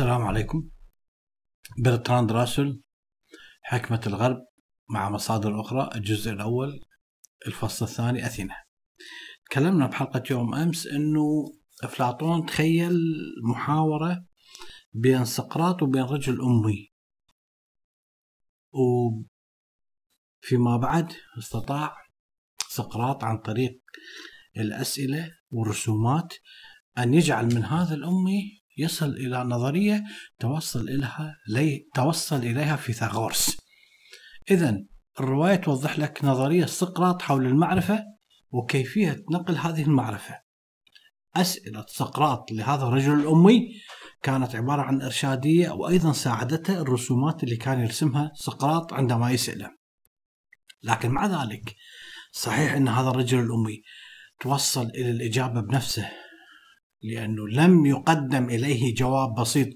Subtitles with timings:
[0.00, 0.68] السلام عليكم.
[1.84, 2.80] برتراند راسل
[3.62, 4.36] حكمة الغرب
[4.90, 6.80] مع مصادر أخرى الجزء الأول
[7.46, 8.54] الفصل الثاني أثينا.
[9.50, 11.44] تكلمنا بحلقة يوم أمس أنه
[11.82, 12.92] أفلاطون تخيل
[13.50, 14.24] محاورة
[14.92, 16.92] بين سقراط وبين رجل أمي.
[20.42, 21.96] وفيما بعد استطاع
[22.68, 23.80] سقراط عن طريق
[24.56, 26.34] الأسئلة والرسومات
[26.98, 30.04] أن يجعل من هذا الأمي يصل إلى نظرية
[30.38, 33.56] توصل إليها لي توصل إليها فيثاغورس.
[34.50, 34.82] إذا
[35.20, 38.04] الرواية توضح لك نظرية سقراط حول المعرفة
[38.50, 40.40] وكيفية نقل هذه المعرفة.
[41.36, 43.68] أسئلة سقراط لهذا الرجل الأمي
[44.22, 49.70] كانت عبارة عن إرشادية وأيضا ساعدته الرسومات اللي كان يرسمها سقراط عندما يسأله.
[50.82, 51.76] لكن مع ذلك
[52.32, 53.82] صحيح أن هذا الرجل الأمي
[54.40, 56.10] توصل إلى الإجابة بنفسه.
[57.02, 59.68] لأنه لم يقدم إليه جواب بسيط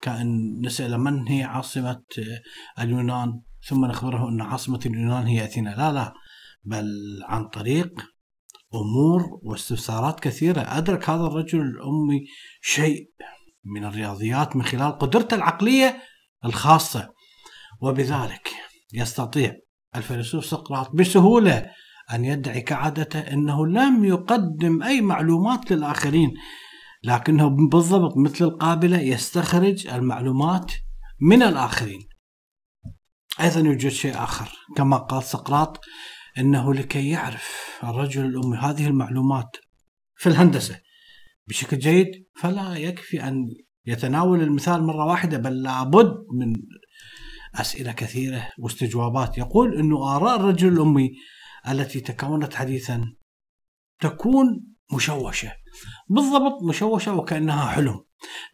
[0.00, 2.02] كأن نسأل من هي عاصمة
[2.78, 5.70] اليونان؟ ثم نخبره أن عاصمة اليونان هي أثينا.
[5.70, 6.14] لا لا
[6.64, 6.86] بل
[7.24, 8.00] عن طريق
[8.74, 10.60] أمور واستفسارات كثيرة.
[10.60, 12.26] أدرك هذا الرجل الأمي
[12.62, 13.10] شيء
[13.64, 16.02] من الرياضيات من خلال قدرته العقلية
[16.44, 17.14] الخاصة
[17.80, 18.50] وبذلك
[18.92, 19.56] يستطيع
[19.96, 21.70] الفيلسوف سقراط بسهولة
[22.14, 26.34] أن يدعي كعادته أنه لم يقدم أي معلومات للآخرين.
[27.02, 30.72] لكنه بالضبط مثل القابلة يستخرج المعلومات
[31.20, 32.00] من الآخرين.
[33.40, 35.80] أيضا يوجد شيء آخر كما قال سقراط
[36.38, 39.56] أنه لكي يعرف الرجل الأمي هذه المعلومات
[40.16, 40.80] في الهندسة
[41.48, 43.46] بشكل جيد فلا يكفي أن
[43.86, 46.52] يتناول المثال مرة واحدة بل لابد من
[47.54, 49.38] أسئلة كثيرة واستجوابات.
[49.38, 51.10] يقول أنه آراء الرجل الأمي
[51.68, 53.04] التي تكونت حديثا
[54.00, 55.52] تكون مشوشة.
[56.08, 58.04] بالضبط مشوشة وكأنها حلم.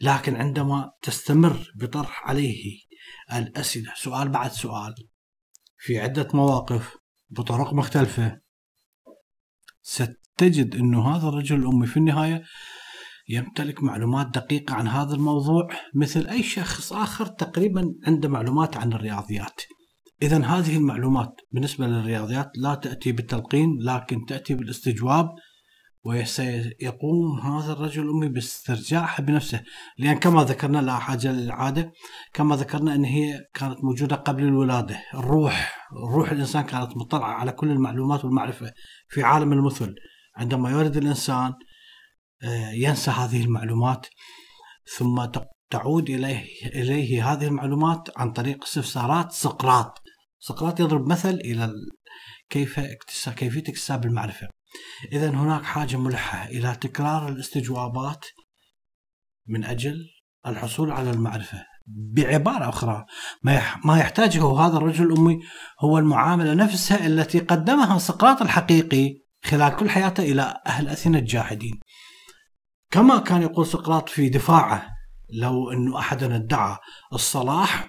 [0.01, 2.81] لكن عندما تستمر بطرح عليه
[3.33, 4.95] الأسئلة سؤال بعد سؤال
[5.79, 6.97] في عدة مواقف
[7.31, 8.41] بطرق مختلفة
[9.83, 12.43] ستجد أنه هذا الرجل الأمي في النهاية
[13.29, 19.61] يمتلك معلومات دقيقة عن هذا الموضوع مثل أي شخص آخر تقريبا عنده معلومات عن الرياضيات.
[20.23, 25.29] إذا هذه المعلومات بالنسبة للرياضيات لا تأتي بالتلقين لكن تأتي بالاستجواب
[26.07, 29.63] وسيقوم هذا الرجل الأمي باسترجاعها بنفسه
[29.99, 31.93] لأن كما ذكرنا لا حاجة للإعادة
[32.33, 35.03] كما ذكرنا أن هي كانت موجودة قبل الولادة.
[35.15, 38.73] الروح روح الإنسان كانت مطلعة على كل المعلومات والمعرفة
[39.09, 39.95] في عالم المثل.
[40.37, 41.53] عندما يولد الإنسان
[42.43, 44.07] آه، ينسى هذه المعلومات
[44.97, 45.25] ثم
[45.71, 50.03] تعود إليه, إليه هذه المعلومات عن طريق استفسارات سقراط.
[50.39, 51.73] سقراط يضرب مثل إلى
[52.51, 54.49] كيف اكتساب كيفية اكتساب المعرفة.
[55.13, 58.25] إذا هناك حاجة ملحة إلى تكرار الاستجوابات
[59.47, 59.97] من أجل
[60.47, 63.05] الحصول على المعرفة بعبارة أخرى.
[63.85, 65.39] ما يحتاجه هذا الرجل الأمي
[65.81, 71.81] هو المعاملة نفسها التي قدمها سقراط الحقيقي خلال كل حياته إلى أهل أثينا الجاحدين.
[72.91, 74.89] كما كان يقول سقراط في دفاعه
[75.31, 76.77] لو أنه أحدا ادعى
[77.13, 77.89] الصلاح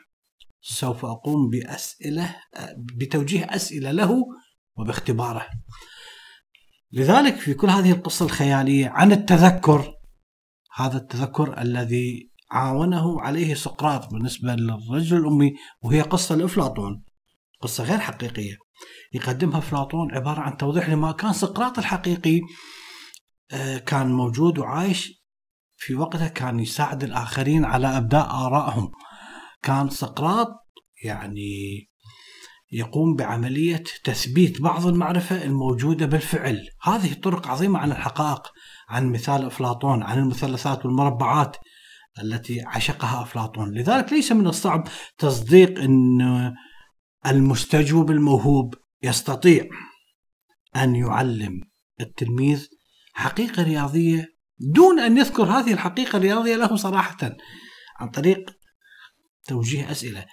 [0.62, 2.36] سوف أقوم بأسئلة
[2.78, 4.26] بتوجيه أسئلة له
[4.78, 5.46] وباختباره.
[6.92, 9.94] لذلك في كل هذه القصة الخيالية عن التذكر
[10.76, 17.04] هذا التذكر الذي عاونه عليه سقراط بالنسبة للرجل الأمي وهي قصة لأفلاطون
[17.62, 18.56] قصة غير حقيقية.
[19.14, 22.42] يقدمها أفلاطون عبارة عن توضيح لما كان سقراط الحقيقي
[23.52, 25.24] آه، كان موجود وعايش
[25.76, 28.92] في وقتها كان يساعد الآخرين على أبداء آرائهم.
[29.64, 30.48] كان سقراط
[31.04, 31.90] يعني
[32.72, 36.68] يقوم بعملية تثبيت بعض المعرفة الموجودة بالفعل.
[36.82, 38.52] هذه طرق عظيمة عن الحقائق
[38.90, 41.58] عن مثال أفلاطون عن المثلثات والمربعات
[42.24, 43.74] التي عشقها أفلاطون.
[43.74, 44.88] لذلك ليس من الصعب
[45.18, 46.54] تصديق أن
[47.26, 49.66] المستجوب الموهوب يستطيع
[50.76, 51.62] أن يعلم
[52.02, 52.68] التلميذ
[53.14, 57.18] حقيقة رياضية دون أن يذكر هذه الحقيقة الرياضية له صراحة
[58.00, 58.50] عن طريق
[59.46, 60.26] توجيه أسئلة.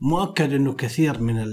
[0.00, 1.44] مؤكد إنه كثير من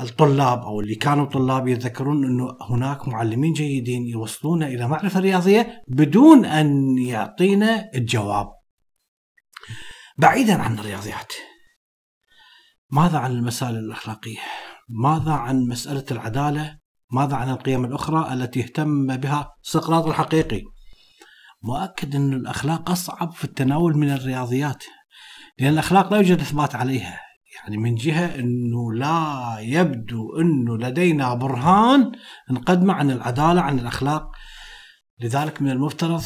[0.00, 6.44] الطلاب أو اللي كانوا طلاب يتذكرون إنه هناك معلمين جيدين يوصلون إلى معرفة رياضية بدون
[6.44, 8.46] أن يعطينا الجواب.
[10.18, 11.32] بعيدا عن الرياضيات.
[12.90, 14.38] ماذا عن المسائل الأخلاقية؟
[14.88, 16.78] ماذا عن مسألة العدالة؟
[17.12, 20.62] ماذا عن القيم الأخرى التي اهتم بها سقراط الحقيقي؟
[21.62, 24.84] مؤكد ان الأخلاق أصعب في التناول من الرياضيات
[25.58, 27.27] لأن الأخلاق لا يوجد إثبات عليها
[27.62, 32.12] يعني من جهة أنه لا يبدو أنه لدينا برهان
[32.50, 34.30] نقدمه عن العدالة عن الأخلاق
[35.20, 36.22] لذلك من المفترض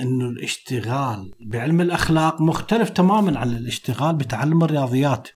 [0.00, 5.28] إنه الاشتغال بعلم الأخلاق مختلف تماما عن الاشتغال بتعلم الرياضيات.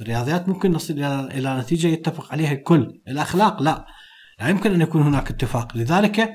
[0.00, 3.86] الرياضيات ممكن نصل إلى نتيجة يتفق عليها الكل، الأخلاق لا.
[4.40, 6.30] لا يمكن أن يكون هناك اتفاق، لذلك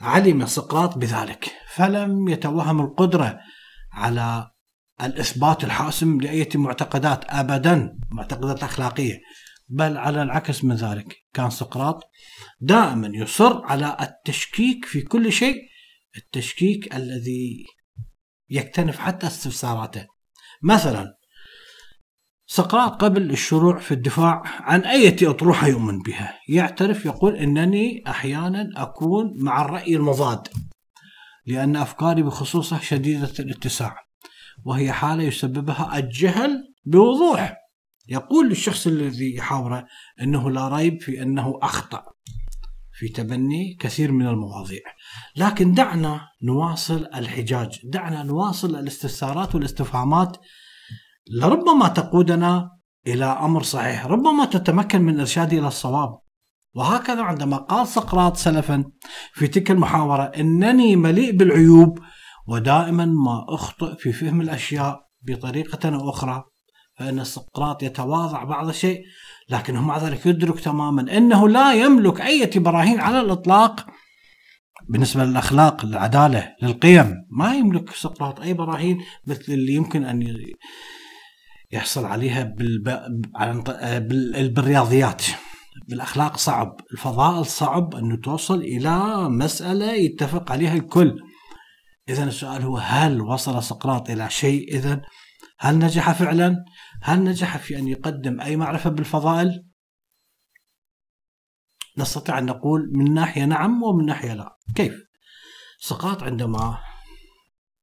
[0.00, 3.38] علم سقراط بذلك، فلم يتوهم القدرة
[3.92, 4.50] على
[5.02, 9.20] الإثبات الحاسم لاي معتقدات ابدا، معتقدات أخلاقية.
[9.68, 12.10] بل على العكس من ذلك كان سقراط
[12.60, 15.56] دائما يصر على التشكيك في كل شيء
[16.16, 17.64] التشكيك الذي
[18.50, 20.06] يكتنف حتى استفساراته.
[20.62, 21.14] مثلا
[22.46, 26.38] سقراط قبل الشروع في الدفاع عن أي أطروحة يؤمن بها.
[26.48, 30.48] يعترف يقول أنني أحيانا أكون مع الرأي المضاد
[31.46, 34.03] لأن أفكاري بخصوصه شديدة الاتساع.
[34.64, 37.56] وهي حالة يسببها الجهل بوضوح.
[38.08, 39.86] يقول للشخص الذي يحاوره
[40.20, 42.02] أنه لا ريب في أنه أخطأ
[42.92, 44.80] في تبني كثير من المواضيع.
[45.36, 50.36] لكن دعنا نواصل الحجاج دعنا نواصل الاستفسارات والاستفهامات.
[51.40, 52.70] لربما تقودنا
[53.06, 56.18] إلى أمر صحيح ربما تتمكن من إرشادي إلى الصواب.
[56.74, 58.84] وهكذا عندما قال سقراط سلفا
[59.32, 61.98] في تلك المحاورة إنني مليء بالعيوب
[62.46, 66.44] ودائما ما أخطئ في فهم الأشياء بطريقة أو أخرى
[66.98, 69.02] فإن سقراط يتواضع بعض الشيء
[69.48, 73.86] لكنه مع ذلك يدرك تماما أنه لا يملك أي براهين على الإطلاق.
[74.88, 80.36] بالنسبة للأخلاق للعدالة للقيم ما يملك سقراط أي براهين مثل اللي يمكن أن
[81.72, 82.54] يحصل عليها
[83.98, 85.22] بالرياضيات.
[85.88, 91.16] بالأخلاق صعب الفضائل صعب أنه توصل إلى مسألة يتفق عليها الكل.
[92.08, 95.02] إذا السؤال هو هل وصل سقراط إلى شيء إذا
[95.58, 96.64] هل نجح فعلا؟
[97.02, 99.64] هل نجح في أن يقدم أي معرفة بالفضائل؟
[101.98, 104.94] نستطيع أن نقول من ناحية نعم ومن ناحية لا كيف؟
[105.78, 106.78] سقراط عندما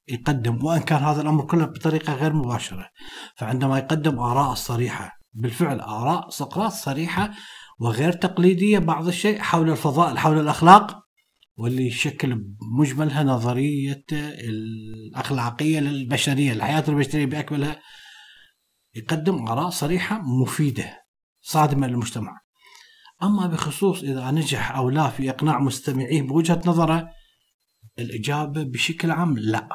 [0.07, 2.89] يقدم وإن كان هذا الأمر كله بطريقة غير مباشرة
[3.35, 7.31] فعندما يقدم آراء صريحة بالفعل آراء سقراط صريحة
[7.79, 11.00] وغير تقليدية بعض الشيء حول الفضائل حول الأخلاق
[11.61, 12.45] واللي يشكل
[12.79, 17.81] مجملها نظرية الأخلاقية للبشرية الحياة البشرية بأكملها
[18.95, 21.05] يقدم آراء صريحة مفيدة
[21.41, 22.41] صادمة للمجتمع.
[23.23, 27.09] أما بخصوص إذا نجح أو لا في إقناع مستمعيه بوجهة نظره
[27.99, 29.69] الإجابة بشكل عام لا.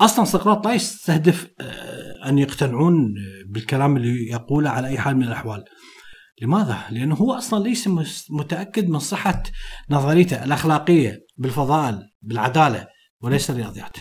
[0.00, 3.14] أصلا سقراط لا يستهدف آه، أن يقتنعون
[3.46, 5.64] بالكلام اللي يقوله على أي حال من الأحوال.
[6.42, 7.88] لماذا؟ لأنه هو أصلا ليس
[8.30, 9.42] متأكد من صحة
[9.90, 12.86] نظريته الأخلاقية بالفضائل بالعدالة
[13.20, 13.96] وليس الرياضيات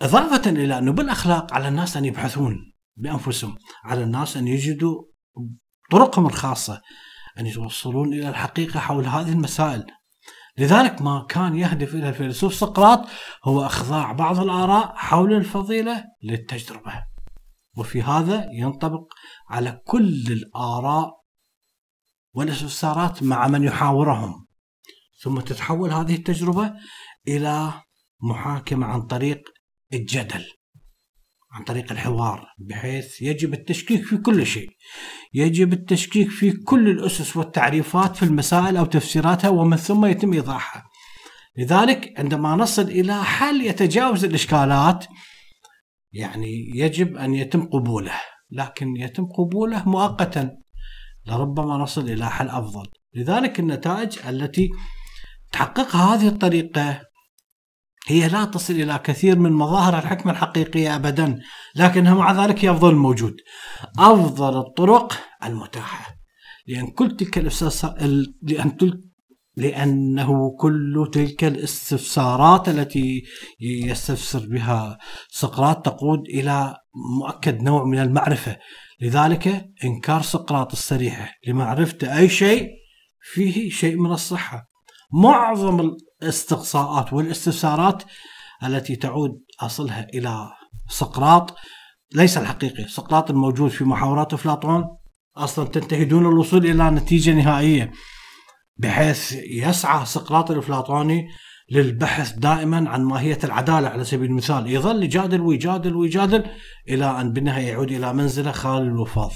[0.00, 5.02] إضافة إلى أنه بالأخلاق على الناس أن يبحثون بأنفسهم على الناس أن يجدوا
[5.90, 6.82] طرقهم الخاصة
[7.38, 9.86] أن يتوصلون إلى الحقيقة حول هذه المسائل.
[10.58, 13.06] لذلك ما كان يهدف إلى الفيلسوف سقراط
[13.44, 17.15] هو إخضاع بعض الآراء حول الفضيلة للتجربة.
[17.76, 19.12] وفي هذا ينطبق
[19.48, 21.10] على كل الآراء
[22.34, 24.46] والاستفسارات مع من يحاورهم.
[25.22, 26.72] ثم تتحول هذه التجربة
[27.28, 27.72] إلى
[28.22, 29.42] محاكمة عن طريق
[29.92, 30.44] الجدل
[31.52, 34.68] عن طريق الحوار بحيث يجب التشكيك في كل شيء.
[35.34, 40.84] يجب التشكيك في كل الأسس والتعريفات في المسائل أو تفسيراتها ومن ثم يتم إيضاحها.
[41.58, 45.06] لذلك عندما نصل إلى حل يتجاوز الإشكالات
[46.16, 48.20] يعني يجب أن يتم قبوله
[48.50, 50.50] لكن يتم قبوله مؤقتا
[51.26, 52.86] لربما نصل إلى حل أفضل.
[53.14, 54.70] لذلك النتائج التي
[55.52, 57.00] تحققها هذه الطريقة
[58.08, 61.40] هي لا تصل إلى كثير من مظاهر الحكمة الحقيقية أبدا
[61.74, 63.36] لكنها مع ذلك هي أفضل الموجود
[63.98, 65.12] أفضل الطرق
[65.44, 66.16] المتاحة
[66.66, 67.38] لأن كل تلك
[68.42, 68.78] لأن
[69.56, 73.22] لأنه كل تلك الاستفسارات التي
[73.60, 74.98] يستفسر بها
[75.28, 76.76] سقراط تقود إلى
[77.20, 78.56] مؤكد نوع من المعرفة.
[79.00, 82.68] لذلك إنكار سقراط الصريحة لمعرفة أي شيء
[83.20, 84.68] فيه شيء من الصحة.
[85.12, 88.02] معظم الاستقصاءات والاستفسارات
[88.64, 90.48] التي تعود أصلها إلى
[90.88, 91.54] سقراط
[92.14, 92.88] ليس الحقيقي.
[92.88, 94.84] سقراط الموجود في محاورات أفلاطون
[95.36, 97.92] أصلا تنتهي دون الوصول إلى نتيجة نهائية.
[98.76, 101.28] بحيث يسعى سقراط الإفلاطوني
[101.70, 104.70] للبحث دائما عن ماهية العدالة على سبيل المثال.
[104.70, 106.44] يظل يجادل ويجادل ويجادل
[106.88, 109.32] إلى أن بالنهاية يعود إلى منزله خالي الوفاض.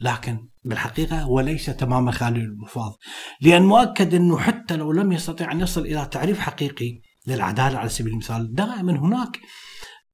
[0.00, 2.92] لكن بالحقيقة هو ليس تماما خالي الوفاض.
[3.40, 8.12] لأن مؤكد أنه حتى لو لم يستطيع أن يصل إلى تعريف حقيقي للعدالة على سبيل
[8.12, 9.40] المثال دائما هناك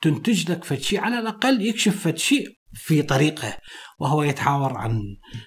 [0.00, 3.58] تنتج لك فد على الأقل يكشف فد شيء في طريقه
[3.98, 5.00] وهو يتحاور عن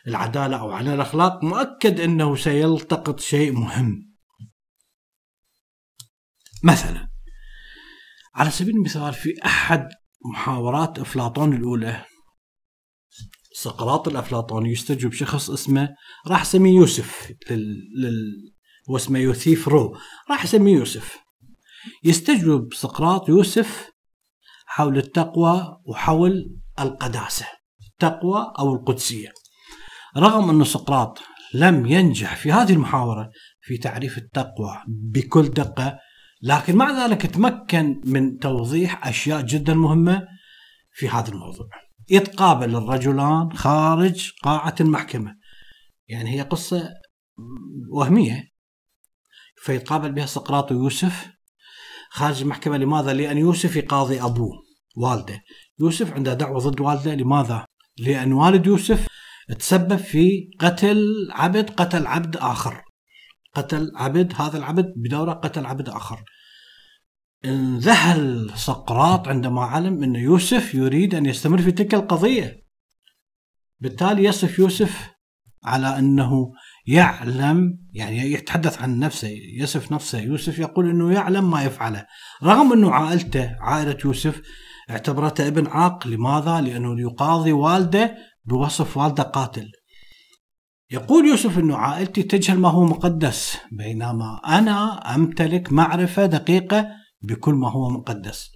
[0.08, 4.16] العداله أو عن الأخلاق مؤكد إنه سيلتقط شيء مهم.
[6.64, 7.08] مثلا
[8.36, 9.90] على سبيل المثال في أحد
[10.26, 12.06] محاورات أفلاطون الأولى
[13.54, 15.90] سقراط الافلاطوني يستجوب شخص اسمه
[16.28, 17.76] راح اسميه يوسف لل...
[17.98, 18.54] لل...
[18.90, 19.98] هو اسمه يوثيف رو
[20.30, 21.18] راح اسميه يوسف.
[22.04, 23.92] يستجوب سقراط يوسف
[24.66, 27.46] حول التقوى وحول القداسة
[27.92, 29.30] التقوى أو القدسية.
[30.18, 31.20] رغم أن سقراط
[31.54, 33.30] لم ينجح في هذه المحاورة
[33.62, 36.00] في تعريف التقوى بكل دقة
[36.42, 40.28] لكن مع ذلك تمكن من توضيح أشياء جدا مهمة
[40.92, 41.70] في هذا الموضوع.
[42.10, 45.36] يتقابل الرجلان خارج قاعة المحكمة.
[46.08, 46.90] يعني هي قصة
[47.92, 48.52] وهمية.
[49.56, 51.28] فيتقابل بها سقراط ويوسف
[52.10, 52.78] خارج المحكمة.
[52.78, 54.64] لماذا؟ لأن يوسف يقاضي أبوه
[54.96, 55.42] والده.
[55.82, 57.66] يوسف عنده دعوة ضد والده لماذا؟
[57.98, 59.08] لأن والد يوسف
[59.60, 62.82] تسبب في قتل عبد قتل عبد آخر.
[63.56, 66.24] قتل عبد هذا العبد بدوره قتل عبد آخر.
[67.46, 72.62] انذهل سقراط عندما علم أن يوسف يريد أن يستمر في تلك القضية.
[73.80, 75.10] بالتالي يصف يوسف
[75.64, 76.52] على أنه
[76.88, 80.20] يعلم يعني يتحدث عن نفسه يصف نفسه.
[80.20, 82.06] يوسف يقول أنه يعلم ما يفعله.
[82.44, 84.42] رغم أنه عائلته عائلة يوسف
[84.92, 86.08] اعتبرته ابن عاق.
[86.08, 89.72] لماذا؟ لأنه يقاضي والده بوصف والده قاتل.
[90.92, 96.88] يقول يوسف أنه عائلتي تجهل ما هو مقدس بينما أنا أمتلك معرفة دقيقة
[97.22, 98.50] بكل ما هو مقدس.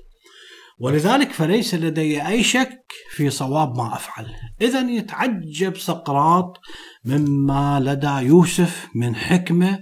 [0.79, 4.33] ولذلك فليس لدي أي شك في صواب ما أفعل.
[4.61, 6.59] إذا يتعجب سقراط
[7.05, 9.79] مما لدى يوسف من حكمة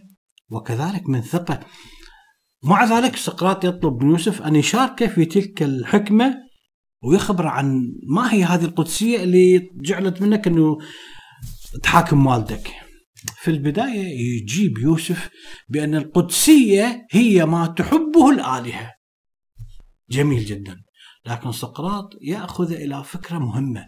[0.51, 1.59] وكذلك من ثقة.
[2.63, 6.35] مع ذلك سقراط يطلب من يوسف أن يشاركه في تلك الحكمة
[7.03, 10.77] ويخبر عن ما هي هذه القدسية اللي جعلت منك أنه
[11.83, 12.71] تحاكم والدك.
[13.35, 15.29] في البداية يجيب يوسف
[15.69, 18.91] بأن القدسية هي ما تحبه الآلهة.
[20.09, 20.83] جميل جدا.
[21.25, 23.87] لكن سقراط يأخذ إلى فكرة مهمة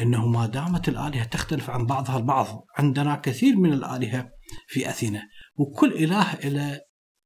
[0.00, 4.30] أنه ما دامت الآلهة تختلف عن بعضها البعض عندنا كثير من الآلهة
[4.68, 5.22] في أثينا
[5.56, 6.80] وكل إله إلى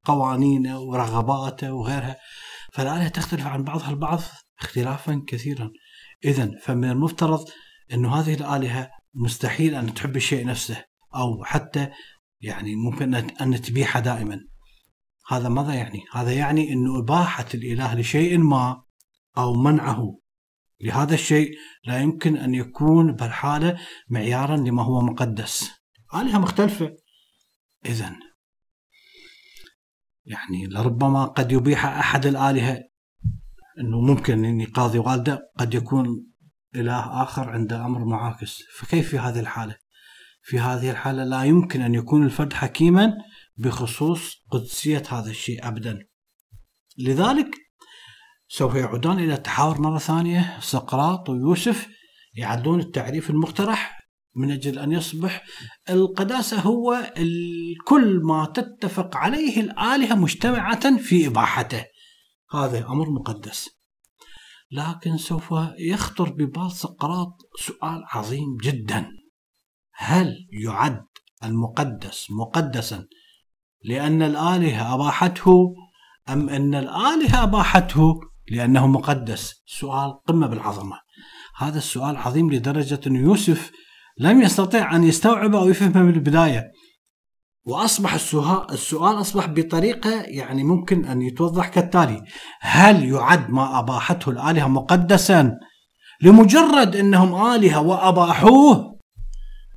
[0.05, 2.17] قوانينه ورغباته وغيرها
[2.73, 4.21] فالآلهة تختلف عن بعضها البعض
[4.61, 5.71] اختلافا كثيرا.
[6.25, 7.45] إذا فمن المفترض
[7.93, 11.89] أنه هذه الآلهة مستحيل أن تحب الشيء نفسه أو حتى
[12.41, 14.41] يعني ممكن أن تبيحه دائما.
[15.29, 18.83] هذا ماذا يعني؟ هذا يعني أنه إباحة الإله لشيء ما
[19.39, 20.19] أو منعه.
[20.81, 21.51] لهذا الشيء
[21.85, 23.79] لا يمكن أن يكون بالحالة
[24.09, 25.71] معيارا لما هو مقدس.
[26.15, 26.97] آلهة مختلفة.
[27.87, 28.28] إذا
[30.29, 32.85] يعني لربما قد يبيح أحد الآلهة.
[33.81, 36.27] أنه ممكن أن يقاضي والده قد يكون
[36.75, 38.63] إله آخر عنده أمر معاكس.
[38.79, 39.77] فكيف في هذه الحالة؟
[40.43, 43.13] في هذه الحالة لا يمكن أن يكون الفرد حكيما
[43.57, 45.99] بخصوص قدسية هذا الشيء أبدا.
[46.99, 47.51] لذلك
[48.49, 50.61] سوف يعودان إلى التحاور مرة ثانية.
[50.61, 51.89] سقراط ويوسف
[52.35, 53.98] يعدون التعريف المقترح.
[54.35, 55.45] من أجل أن يصبح
[55.91, 57.13] القداسة هو
[57.87, 61.85] كل ما تتفق عليه الآلهة مجتمعة في إباحته.
[62.51, 63.71] هذا أمر مقدس.
[64.71, 69.09] لكن سوف يخطر ببال سقراط سؤال عظيم جدا.
[69.95, 71.07] هل يعد
[71.45, 73.07] المقدس مقدسا
[73.85, 75.75] لأن الآلهة أباحته
[76.29, 78.21] أم أن الآلهة أباحته
[78.51, 81.01] لأنه مقدس؟ سؤال قمة بالعظمة.
[81.57, 83.73] هذا السؤال عظيم لدرجة أن يوسف
[84.21, 86.73] لم يستطيع أن يستوعبه أو يفهمه من البداية.
[87.67, 88.15] وأصبح
[88.73, 92.23] السؤال أصبح بطريقة يعني ممكن أن يتوضح كالتالي.
[92.61, 95.53] هل يعد ما أباحته الآلهة مقدسا
[96.23, 98.99] لمجرد أنهم آلهة وأباحوه؟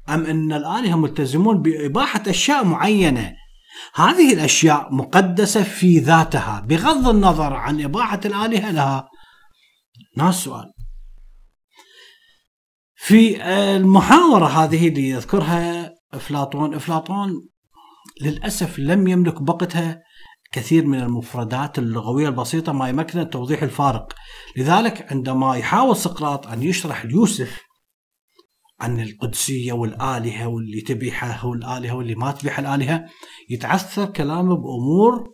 [0.09, 3.33] أم أن الآلهة ملتزمون بإباحة أشياء معينة؟
[3.95, 9.09] هذه الأشياء مقدسة في ذاتها بغض النظر عن إباحة الآلهة لها.
[10.17, 10.71] ناس سؤال.
[13.03, 13.43] في
[13.75, 17.49] المحاورة هذه اللي يذكرها أفلاطون أفلاطون
[18.21, 20.01] للأسف لم يملك بقتها
[20.51, 24.13] كثير من المفردات اللغوية البسيطة ما يمكن توضيح الفارق.
[24.57, 27.61] لذلك عندما يحاول سقراط أن يشرح ليوسف
[28.79, 33.05] عن القدسية والآلهة واللي تبيحه والآلهة واللي ما تبيح الآلهة
[33.49, 35.29] يتعثر كلامه بأمور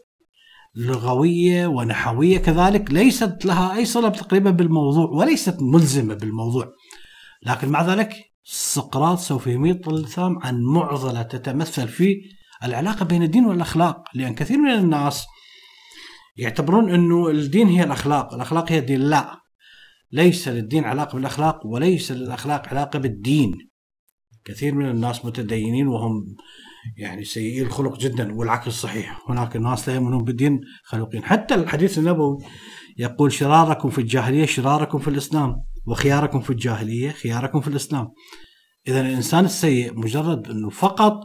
[0.76, 2.38] لغوية ونحوية.
[2.38, 6.66] كذلك ليست لها أي صلة تقريبا بالموضوع وليست ملزمة بالموضوع.
[7.46, 8.14] لكن مع ذلك
[8.44, 12.22] سقراط سوف يميط اللثام عن معضلة تتمثل في
[12.64, 15.26] العلاقة بين الدين والأخلاق لأن كثير من الناس
[16.38, 19.02] يعتبرون أنه الدين هي الأخلاق الأخلاق هي الدين.
[19.02, 19.42] لا
[20.12, 23.70] ليس للدين علاقة بالأخلاق وليس للأخلاق علاقة بالدين.
[24.46, 26.36] كثير من الناس متدينين وهم
[26.98, 29.22] يعني سيئي الخلق جدا والعكس صحيح.
[29.30, 32.38] هناك ناس لا يؤمنون بالدين خلوقين حتى الحديث النبوي
[32.98, 35.64] يقول شراركم في الجاهلية شراركم في الإسلام.
[35.88, 38.08] وخياركم في الجاهلية خياركم في الإسلام.
[38.88, 41.20] إذا الإنسان السيء مجرد أنه فقط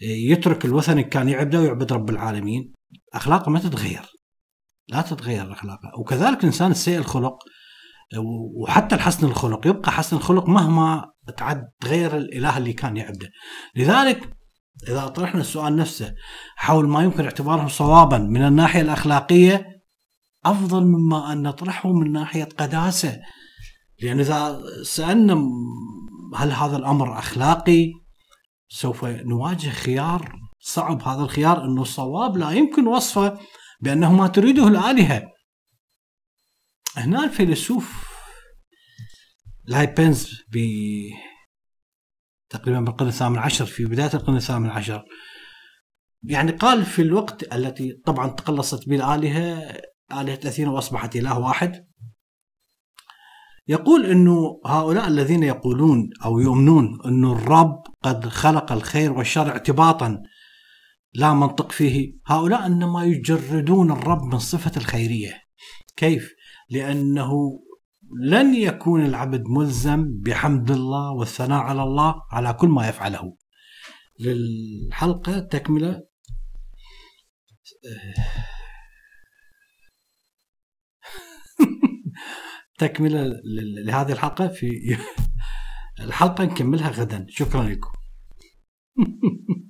[0.00, 2.72] يترك الوثن كان يعبده ويعبد رب العالمين.
[3.14, 4.02] أخلاقه ما تتغير.
[4.88, 7.38] لا تتغير أخلاقه وكذلك الإنسان السيء الخلق
[8.62, 9.66] وحتى الحسن الخلق.
[9.66, 13.30] يبقى حسن الخلق مهما تعد تغير الإله اللي كان يعبده.
[13.76, 14.36] لذلك
[14.88, 16.14] إذا أطرحنا السؤال نفسه
[16.56, 19.66] حول ما يمكن اعتباره صوابا من الناحية الأخلاقية
[20.44, 23.20] أفضل مما أن نطرحه من ناحية قداسة.
[24.02, 25.34] لأن إذا سألنا
[26.36, 27.92] هل هذا الأمر أخلاقي
[28.68, 31.02] سوف نواجه خيار صعب.
[31.02, 33.38] هذا الخيار إنه الصواب لا يمكن وصفه
[33.80, 35.22] بأنه ما تريده الآلهة.
[36.96, 38.06] هنا الفيلسوف
[39.64, 40.58] لايبنز ب
[42.50, 45.04] تقريبا بالقرن الثامن عشر في بداية القرن الثامن عشر
[46.22, 49.78] يعني قال في الوقت التي طبعا تقلصت به الالهه
[50.12, 51.86] آلهة أثينا وأصبحت إله واحد.
[53.68, 60.22] يقول إنه هؤلاء الذين يقولون أو يؤمنون أن الرب قد خلق الخير والشر اعتباطا
[61.14, 62.18] لا منطق فيه.
[62.26, 65.42] هؤلاء إنما يجردون الرب من صفة الخيرية.
[65.96, 66.34] كيف؟
[66.70, 67.32] لأنه
[68.20, 73.36] لن يكون العبد ملزم بحمد الله والثناء على الله على كل ما يفعله.
[74.20, 76.02] للحلقة تكملة.
[82.78, 83.40] تكملة
[83.84, 84.96] لهذه الحلقة في
[86.00, 87.26] الحلقة نكملها غدا.
[87.28, 87.90] شكرا لكم.